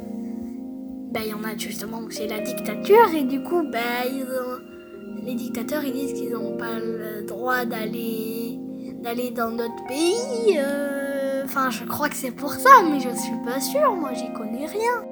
Ben, 1.12 1.23
il 1.25 1.30
y 1.30 1.35
en 1.35 1.44
a 1.44 1.56
justement 1.56 1.99
où 2.00 2.11
c'est 2.11 2.26
la 2.26 2.40
dictature, 2.40 3.08
et 3.16 3.23
du 3.25 3.42
coup, 3.42 3.62
ben, 3.70 4.04
ils 4.11 4.23
ont- 4.25 5.25
les 5.25 5.35
dictateurs, 5.35 5.82
ils 5.85 5.92
disent 5.92 6.12
qu'ils 6.12 6.32
n'ont 6.32 6.56
pas 6.56 6.78
le 6.78 7.25
droit 7.26 7.64
d'aller 7.64 8.58
d'aller 9.02 9.30
dans 9.30 9.50
notre 9.50 9.85
pays. 9.87 10.58
euh, 10.58 11.42
Enfin, 11.44 11.70
je 11.70 11.85
crois 11.85 12.08
que 12.08 12.16
c'est 12.16 12.32
pour 12.32 12.52
ça, 12.52 12.70
mais 12.90 12.99
je 12.99 13.08
suis 13.11 13.37
pas 13.44 13.61
sûre, 13.61 13.94
moi, 13.94 14.12
j'y 14.14 14.32
connais 14.32 14.66
rien. 14.66 15.04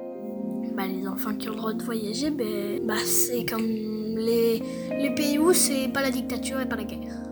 Bah, 0.75 0.83
les 0.85 1.07
enfants 1.07 1.33
qui 1.33 1.47
ont 1.47 1.51
le 1.53 1.57
droit 1.57 1.73
de 1.73 1.81
voyager, 1.83 2.29
ben, 2.29 2.85
bah, 2.85 2.93
c'est 3.05 3.45
comme 3.45 3.63
les, 3.65 4.61
les 4.99 5.15
pays 5.15 5.39
où 5.39 5.53
c'est 5.53 5.87
pas 5.93 6.01
la 6.01 6.09
dictature 6.11 6.59
et 6.59 6.65
pas 6.67 6.75
la 6.75 6.83
guerre. 6.83 7.23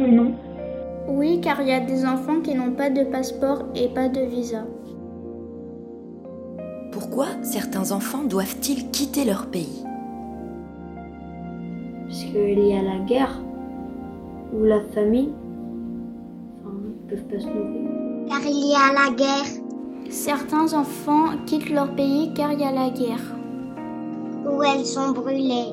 Non. 0.00 0.34
Oui, 1.08 1.40
car 1.40 1.60
il 1.60 1.68
y 1.68 1.72
a 1.72 1.80
des 1.80 2.04
enfants 2.06 2.40
qui 2.42 2.54
n'ont 2.54 2.72
pas 2.72 2.90
de 2.90 3.04
passeport 3.04 3.64
et 3.74 3.88
pas 3.88 4.08
de 4.08 4.20
visa. 4.20 4.64
Pourquoi 6.92 7.26
certains 7.42 7.92
enfants 7.92 8.24
doivent-ils 8.24 8.90
quitter 8.90 9.24
leur 9.24 9.46
pays? 9.46 9.84
Parce 12.06 12.24
qu'il 12.24 12.66
y 12.66 12.72
a 12.74 12.82
la 12.82 12.98
guerre, 13.04 13.40
ou 14.52 14.64
la 14.64 14.80
famine, 14.94 15.32
enfin, 16.62 16.76
ils 16.86 17.08
peuvent 17.08 17.24
pas 17.24 17.40
se 17.40 17.46
nourrir. 17.46 18.28
car 18.28 18.40
il 18.46 18.66
y 18.70 18.74
a 18.74 18.92
la 18.92 19.14
guerre 19.14 19.64
Certains 20.10 20.74
enfants 20.74 21.30
quittent 21.46 21.70
leur 21.70 21.94
pays 21.94 22.32
car 22.34 22.52
il 22.52 22.60
y 22.60 22.64
a 22.64 22.70
la 22.70 22.90
guerre. 22.90 23.34
où 24.46 24.62
elles 24.62 24.84
sont 24.84 25.12
brûlées. 25.12 25.72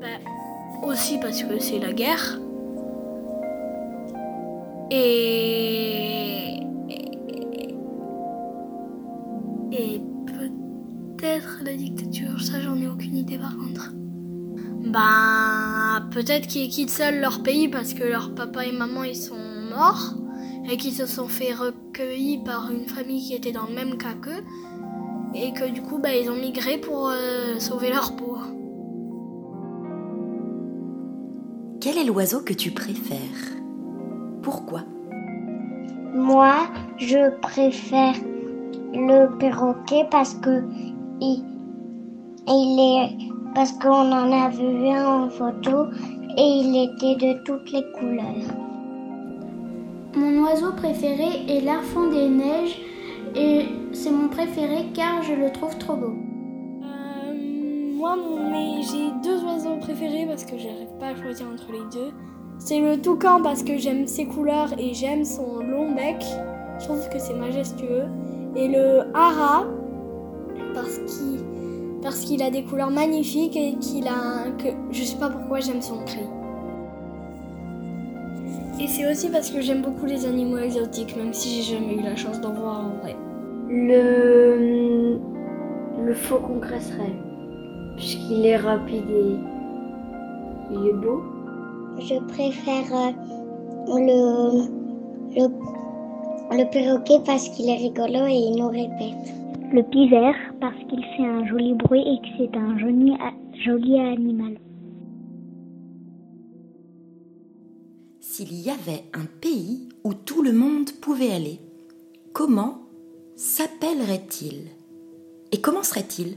Bah, 0.00 0.88
aussi 0.88 1.18
parce 1.18 1.42
que 1.42 1.58
c'est 1.60 1.78
la 1.78 1.92
guerre. 1.92 2.40
Et. 4.90 6.60
Et 9.72 10.00
peut-être 10.26 11.62
la 11.64 11.74
dictature, 11.74 12.40
ça 12.40 12.60
j'en 12.60 12.76
ai 12.76 12.86
aucune 12.86 13.16
idée 13.16 13.38
par 13.38 13.56
contre. 13.56 13.92
Ben, 14.84 16.08
peut-être 16.12 16.46
qu'ils 16.46 16.70
quittent 16.70 16.90
seuls 16.90 17.20
leur 17.20 17.42
pays 17.42 17.68
parce 17.68 17.92
que 17.92 18.04
leur 18.04 18.34
papa 18.34 18.64
et 18.64 18.72
maman 18.72 19.02
ils 19.02 19.16
sont 19.16 19.34
morts 19.70 20.14
et 20.70 20.76
qu'ils 20.76 20.94
se 20.94 21.06
sont 21.06 21.28
fait 21.28 21.52
recueillis 21.52 22.42
par 22.44 22.70
une 22.70 22.86
famille 22.86 23.26
qui 23.26 23.34
était 23.34 23.52
dans 23.52 23.66
le 23.66 23.74
même 23.74 23.98
cas 23.98 24.14
qu'eux 24.14 24.44
et 25.34 25.52
que 25.52 25.68
du 25.68 25.82
coup 25.82 25.98
bah, 25.98 26.14
ils 26.14 26.30
ont 26.30 26.36
migré 26.36 26.78
pour 26.78 27.08
euh, 27.08 27.58
sauver 27.58 27.90
leur 27.90 28.14
peau. 28.16 28.38
Quel 31.80 31.98
est 31.98 32.04
l'oiseau 32.04 32.40
que 32.40 32.54
tu 32.54 32.70
préfères? 32.70 33.65
Pourquoi 34.46 34.82
Moi, 36.14 36.54
je 36.98 37.36
préfère 37.40 38.14
le 38.94 39.36
perroquet 39.38 40.06
parce 40.08 40.34
que 40.34 40.62
il, 41.20 41.42
il 42.46 42.78
est 42.78 43.28
parce 43.56 43.72
qu'on 43.72 44.12
en 44.12 44.30
a 44.30 44.48
vu 44.50 44.88
un 44.88 45.24
en 45.24 45.30
photo 45.30 45.86
et 46.38 46.46
il 46.60 46.76
était 46.76 47.16
de 47.26 47.42
toutes 47.42 47.72
les 47.72 47.82
couleurs. 47.98 48.54
Mon 50.14 50.44
oiseau 50.44 50.70
préféré 50.76 51.44
est 51.48 51.62
l'arfan 51.62 52.06
des 52.12 52.28
neiges 52.28 52.80
et 53.34 53.64
c'est 53.92 54.12
mon 54.12 54.28
préféré 54.28 54.92
car 54.94 55.24
je 55.24 55.32
le 55.32 55.50
trouve 55.50 55.76
trop 55.78 55.96
beau. 55.96 56.14
Euh, 56.84 57.34
moi, 57.96 58.14
mais 58.52 58.80
j'ai 58.82 59.10
deux 59.28 59.44
oiseaux 59.44 59.78
préférés 59.80 60.24
parce 60.24 60.44
que 60.44 60.56
j'arrive 60.56 60.96
pas 61.00 61.08
à 61.08 61.16
choisir 61.16 61.48
entre 61.48 61.72
les 61.72 61.90
deux. 61.92 62.12
C'est 62.58 62.80
le 62.80 63.00
toucan 63.00 63.42
parce 63.42 63.62
que 63.62 63.76
j'aime 63.76 64.06
ses 64.06 64.26
couleurs 64.26 64.72
et 64.78 64.94
j'aime 64.94 65.24
son 65.24 65.60
long 65.60 65.94
bec. 65.94 66.24
Je 66.78 66.84
trouve 66.84 67.08
que 67.08 67.18
c'est 67.18 67.34
majestueux. 67.34 68.04
Et 68.56 68.68
le 68.68 69.02
hara 69.14 69.64
parce 72.02 72.20
qu'il 72.20 72.42
a 72.42 72.50
des 72.50 72.62
couleurs 72.62 72.90
magnifiques 72.90 73.56
et 73.56 73.74
qu'il 73.80 74.06
a 74.06 74.50
que 74.58 74.68
je 74.90 75.02
sais 75.02 75.16
pas 75.16 75.28
pourquoi 75.28 75.60
j'aime 75.60 75.82
son 75.82 76.04
cri. 76.04 76.20
Et 78.80 78.86
c'est 78.86 79.10
aussi 79.10 79.28
parce 79.30 79.50
que 79.50 79.60
j'aime 79.60 79.82
beaucoup 79.82 80.06
les 80.06 80.26
animaux 80.26 80.58
exotiques, 80.58 81.16
même 81.16 81.32
si 81.32 81.62
j'ai 81.62 81.76
jamais 81.76 81.94
eu 81.94 82.02
la 82.02 82.14
chance 82.14 82.40
d'en 82.40 82.52
voir 82.52 82.84
en 82.84 83.00
vrai. 83.00 83.16
Le, 83.68 85.18
le 86.04 86.14
faucon 86.14 86.60
cresserait, 86.60 87.16
puisqu'il 87.96 88.46
est 88.46 88.58
rapide 88.58 89.10
et 89.10 89.36
il 90.72 90.88
est 90.88 90.92
beau. 90.92 91.22
Je 91.98 92.18
préfère 92.28 92.94
euh, 92.94 93.12
le, 93.88 94.68
le, 95.34 95.48
le 96.56 96.70
perroquet 96.70 97.20
parce 97.24 97.48
qu'il 97.48 97.68
est 97.68 97.76
rigolo 97.76 98.26
et 98.26 98.34
il 98.34 98.56
nous 98.56 98.68
répète. 98.68 99.32
Le 99.72 99.82
pivert 99.82 100.34
parce 100.60 100.78
qu'il 100.88 101.02
fait 101.16 101.26
un 101.26 101.46
joli 101.46 101.74
bruit 101.74 102.02
et 102.02 102.20
que 102.20 102.28
c'est 102.38 102.56
un 102.56 102.78
joli, 102.78 103.12
joli 103.64 103.98
animal. 103.98 104.58
S'il 108.20 108.52
y 108.54 108.70
avait 108.70 109.04
un 109.14 109.24
pays 109.40 109.88
où 110.04 110.12
tout 110.12 110.42
le 110.42 110.52
monde 110.52 110.90
pouvait 111.00 111.32
aller, 111.32 111.58
comment 112.32 112.82
s'appellerait-il? 113.34 114.68
Et 115.52 115.60
comment 115.60 115.82
serait-il? 115.82 116.36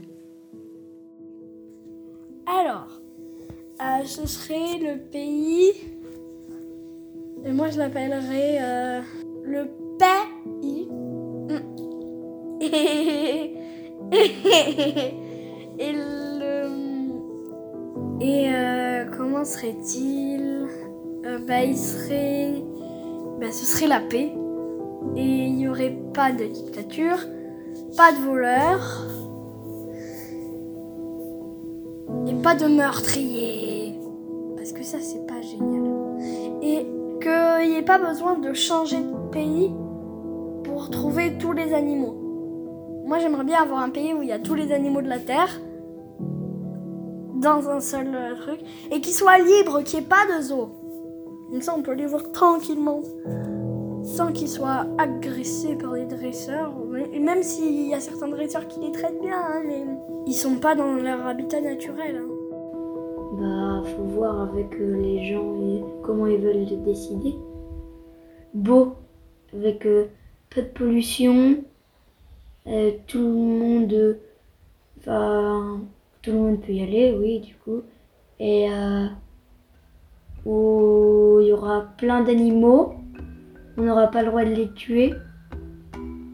Euh, 4.00 4.04
ce 4.04 4.26
serait 4.26 4.78
le 4.78 4.98
pays. 4.98 5.72
Et 7.44 7.52
moi, 7.52 7.70
je 7.70 7.78
l'appellerais 7.78 8.58
euh, 8.60 9.00
le 9.44 9.68
pays. 9.98 10.88
Et, 15.78 15.92
le. 15.92 16.66
Et 18.20 18.50
euh, 18.52 19.04
comment 19.16 19.44
serait-il? 19.44 20.66
Euh, 21.24 21.38
Bah, 21.46 21.62
il 21.64 21.76
serait. 21.76 22.62
Bah, 23.40 23.50
ce 23.50 23.64
serait 23.64 23.86
la 23.86 24.00
paix. 24.00 24.32
Et 25.16 25.24
il 25.24 25.54
n'y 25.54 25.68
aurait 25.68 25.96
pas 26.12 26.30
de 26.32 26.44
dictature, 26.44 27.16
pas 27.96 28.12
de 28.12 28.18
voleurs. 28.18 29.06
Et 32.26 32.34
pas 32.42 32.54
de 32.54 32.66
meurtriers. 32.66 33.69
Ça, 34.90 34.98
c'est 35.00 35.24
pas 35.24 35.40
génial. 35.40 35.84
Et 36.62 36.84
qu'il 37.22 37.70
n'y 37.70 37.76
ait 37.76 37.82
pas 37.82 37.98
besoin 37.98 38.36
de 38.36 38.52
changer 38.52 38.96
de 38.96 39.30
pays 39.30 39.72
pour 40.64 40.90
trouver 40.90 41.38
tous 41.38 41.52
les 41.52 41.74
animaux. 41.74 42.16
Moi, 43.04 43.20
j'aimerais 43.20 43.44
bien 43.44 43.62
avoir 43.62 43.82
un 43.82 43.90
pays 43.90 44.12
où 44.14 44.22
il 44.22 44.28
y 44.28 44.32
a 44.32 44.40
tous 44.40 44.54
les 44.54 44.72
animaux 44.72 45.00
de 45.00 45.08
la 45.08 45.20
Terre 45.20 45.60
dans 47.36 47.70
un 47.70 47.78
seul 47.78 48.08
euh, 48.12 48.34
truc 48.34 48.58
et 48.90 49.00
qui 49.00 49.12
soit 49.12 49.38
libre, 49.38 49.82
qu'il 49.82 50.00
n'y 50.00 50.06
ait 50.06 50.08
pas 50.08 50.26
de 50.36 50.42
zoo. 50.42 50.70
Comme 51.52 51.62
ça, 51.62 51.72
on 51.78 51.82
peut 51.82 51.94
les 51.94 52.06
voir 52.06 52.32
tranquillement 52.32 53.02
sans 54.02 54.32
qu'ils 54.32 54.48
soient 54.48 54.86
agressés 54.98 55.76
par 55.76 55.92
les 55.92 56.06
dresseurs. 56.06 56.72
Et 57.12 57.20
même 57.20 57.44
s'il 57.44 57.86
y 57.86 57.94
a 57.94 58.00
certains 58.00 58.26
dresseurs 58.26 58.66
qui 58.66 58.80
les 58.80 58.90
traitent 58.90 59.20
bien, 59.20 59.38
hein, 59.38 59.62
mais 59.64 59.84
ils 60.26 60.34
sont 60.34 60.56
pas 60.56 60.74
dans 60.74 60.94
leur 60.94 61.24
habitat 61.28 61.60
naturel. 61.60 62.16
hein. 62.16 62.29
Bah, 63.40 63.82
faut 63.96 64.04
voir 64.04 64.42
avec 64.42 64.74
euh, 64.74 65.00
les 65.00 65.32
gens 65.32 65.54
et 65.62 65.82
comment 66.02 66.26
ils 66.26 66.36
veulent 66.36 66.66
le 66.68 66.84
décider. 66.84 67.34
Beau, 68.52 68.96
avec 69.54 69.86
euh, 69.86 70.08
peu 70.50 70.60
de 70.60 70.66
pollution, 70.66 71.64
euh, 72.66 72.90
tout 73.06 73.18
le 73.18 73.32
monde 73.32 73.92
euh, 73.94 74.14
va, 75.06 75.58
tout 76.20 76.32
le 76.32 76.36
monde 76.36 76.60
peut 76.60 76.72
y 76.72 76.82
aller, 76.82 77.16
oui, 77.18 77.40
du 77.40 77.54
coup, 77.54 77.80
et 78.38 78.70
euh, 78.70 79.06
où 80.44 81.38
il 81.40 81.46
y 81.46 81.52
aura 81.52 81.86
plein 81.96 82.22
d'animaux, 82.22 82.96
on 83.78 83.84
n'aura 83.84 84.08
pas 84.08 84.20
le 84.20 84.28
droit 84.28 84.44
de 84.44 84.50
les 84.50 84.70
tuer 84.74 85.14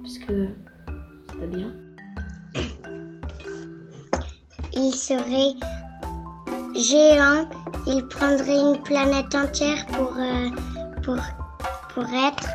parce 0.03 0.19
que 0.19 0.49
c'est 1.29 1.39
pas 1.39 1.47
bien. 1.47 1.73
Il 4.73 4.93
serait 4.93 5.55
géant, 6.79 7.47
il 7.87 8.07
prendrait 8.09 8.59
une 8.61 8.83
planète 8.83 9.35
entière 9.35 9.85
pour, 9.87 10.13
euh, 10.19 10.49
pour, 11.05 11.17
pour 11.95 12.05
être 12.05 12.49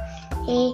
et, 0.47 0.73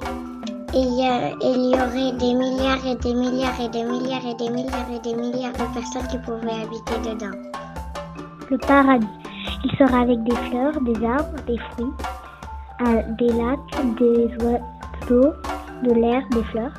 et 0.74 0.80
il 0.80 0.94
y 1.00 1.04
a- 1.08 1.30
et 1.30 1.52
il 1.56 1.72
y 1.72 1.76
aurait 1.76 2.12
des 2.18 2.34
milliards 2.34 2.86
et 2.86 2.96
des 2.96 3.14
milliards 3.14 3.60
et 3.62 3.70
des 3.70 3.84
milliards 3.84 4.26
et 4.26 4.36
des 4.36 4.50
milliards 4.50 4.92
et 4.94 5.00
des 5.00 5.16
milliards 5.16 5.54
de 5.54 5.74
personnes 5.74 6.08
qui 6.10 6.18
pourraient 6.20 6.62
habiter 6.64 6.98
dedans. 7.10 7.38
Le 8.50 8.58
paradis. 8.58 9.08
Il 9.64 9.72
sera 9.78 10.02
avec 10.02 10.24
des 10.24 10.36
fleurs, 10.36 10.80
des 10.82 11.06
arbres, 11.06 11.42
des 11.48 11.58
fruits, 11.58 11.94
euh, 12.86 13.02
des 13.18 13.30
lacs, 13.30 13.96
des 13.98 14.30
oiseaux, 14.44 15.34
de 15.84 15.94
l'air, 15.94 16.22
des 16.32 16.44
fleurs. 16.52 16.72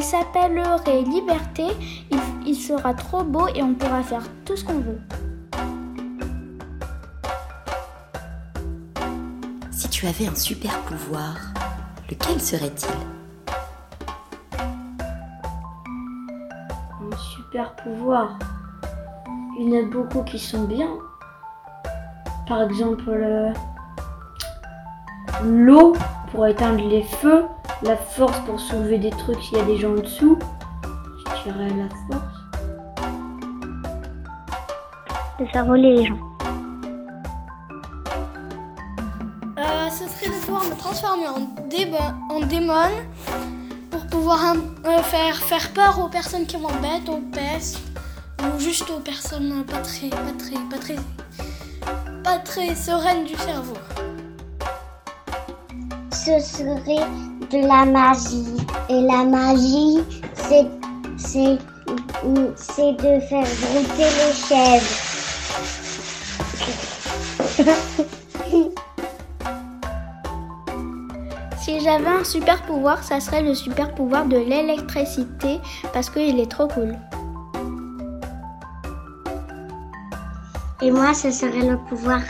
Il 0.00 0.04
s'appellerait 0.04 1.02
Liberté, 1.02 1.66
il, 2.10 2.18
il 2.46 2.54
sera 2.54 2.94
trop 2.94 3.22
beau 3.22 3.48
et 3.48 3.62
on 3.62 3.74
pourra 3.74 4.02
faire 4.02 4.22
tout 4.46 4.56
ce 4.56 4.64
qu'on 4.64 4.78
veut. 4.78 4.98
Si 9.70 9.90
tu 9.90 10.06
avais 10.06 10.26
un 10.26 10.34
super 10.34 10.78
pouvoir, 10.84 11.36
lequel 12.08 12.40
serait-il? 12.40 12.88
Un 17.02 17.16
super 17.18 17.76
pouvoir. 17.76 18.38
Il 19.58 19.68
y 19.68 19.78
en 19.78 19.82
a 19.82 19.86
beaucoup 19.86 20.22
qui 20.22 20.38
sont 20.38 20.64
bien. 20.64 20.88
Par 22.48 22.62
exemple, 22.62 23.04
euh, 23.06 23.52
l'eau 25.44 25.92
pour 26.32 26.46
éteindre 26.46 26.88
les 26.88 27.02
feux, 27.02 27.44
la 27.82 27.96
force 27.96 28.38
pour 28.40 28.60
soulever 28.60 28.98
des 28.98 29.10
trucs 29.10 29.42
s'il 29.42 29.56
y 29.56 29.60
a 29.60 29.64
des 29.64 29.78
gens 29.78 29.92
en 29.92 30.00
dessous. 30.00 30.38
Je 31.18 31.44
dirais 31.44 31.68
la 31.68 31.88
force. 32.16 32.36
De 35.38 35.46
faire 35.46 35.64
voler 35.64 35.96
les 35.96 36.06
gens. 36.06 36.18
Euh, 39.58 39.88
ce 39.90 40.06
serait 40.08 40.28
de 40.28 40.44
pouvoir 40.44 40.64
me 40.64 40.76
transformer 40.76 41.26
en, 41.28 42.40
démon 42.40 42.74
pour 43.90 44.06
pouvoir 44.06 44.54
euh, 44.84 45.02
faire, 45.02 45.36
faire 45.36 45.72
peur 45.72 46.04
aux 46.04 46.08
personnes 46.08 46.46
qui 46.46 46.58
m'embêtent, 46.58 47.08
aux 47.08 47.22
pestes, 47.32 47.80
ou 48.42 48.58
juste 48.58 48.90
aux 48.90 49.00
personnes 49.00 49.64
pas 49.64 49.78
très, 49.78 50.10
pas 50.10 50.32
très, 50.38 50.56
pas 50.70 50.78
très, 50.78 50.96
pas 52.22 52.38
très 52.38 52.74
sereines 52.74 53.24
du 53.24 53.36
cerveau. 53.36 53.76
Ce 56.22 56.38
serait 56.38 57.06
de 57.50 57.66
la 57.66 57.86
magie. 57.86 58.58
Et 58.90 59.00
la 59.00 59.24
magie, 59.24 60.00
c'est, 60.34 60.66
c'est, 61.16 61.58
c'est 62.56 62.92
de 62.92 63.20
faire 63.20 63.46
brouter 63.62 64.08
les 64.18 64.32
chèvres. 64.34 64.96
Si 71.60 71.78
j'avais 71.78 72.08
un 72.08 72.24
super 72.24 72.62
pouvoir, 72.62 73.04
ça 73.04 73.20
serait 73.20 73.42
le 73.42 73.54
super 73.54 73.94
pouvoir 73.94 74.24
de 74.26 74.36
l'électricité 74.36 75.60
parce 75.92 76.10
qu'il 76.10 76.40
est 76.40 76.50
trop 76.50 76.66
cool. 76.66 76.98
Et 80.82 80.90
moi, 80.90 81.14
ce 81.14 81.30
serait 81.30 81.68
le 81.68 81.76
pouvoir 81.76 82.20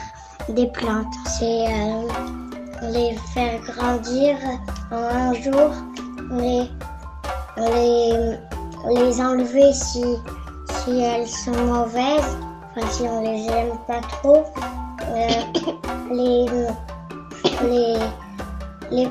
des 0.49 0.67
plantes. 0.67 1.15
C'est 1.39 1.69
euh, 1.69 2.09
les 2.93 3.17
faire 3.35 3.61
grandir 3.61 4.37
en 4.91 4.97
un 4.97 5.33
jour, 5.35 5.71
les, 6.33 6.69
les, 7.57 8.39
les 8.95 9.21
enlever 9.21 9.73
si, 9.73 10.05
si 10.71 11.01
elles 11.01 11.29
sont 11.29 11.57
mauvaises, 11.65 12.37
enfin 12.77 12.87
si 12.91 13.03
on 13.03 13.21
les 13.23 13.47
aime 13.47 13.79
pas 13.87 14.01
trop, 14.01 14.45
euh, 15.09 15.29
les, 16.11 16.47
les, 17.69 17.97
les, 18.91 19.09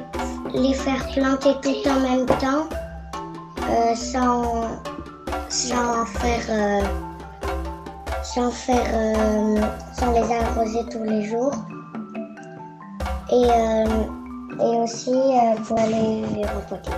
les 0.54 0.74
faire 0.74 1.06
planter 1.13 1.54
tout 1.62 1.89
en 1.89 2.00
même 2.02 2.26
temps, 2.26 2.68
euh, 3.70 3.96
sans, 3.96 4.68
sans 5.50 6.06
faire... 6.06 6.46
euh, 6.50 6.82
sans 8.22 8.52
faire, 8.52 9.15
sans 9.94 10.12
les 10.12 10.22
arroser 10.36 10.86
tous 10.92 11.04
les 11.04 11.24
jours. 11.24 11.52
Et, 13.32 13.46
euh, 13.46 13.86
et 14.60 14.78
aussi 14.80 15.13
euh, 15.13 15.56
pour 15.68 15.80
aller 15.80 16.24
les 16.34 16.46
repoter. 16.46 16.92